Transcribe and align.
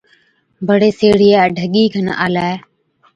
بڙي 0.67 0.89
سيهڙِيئَي 0.99 1.45
ڍڳِي 1.57 1.83
کن 1.93 2.07
آلَي، 2.25 2.49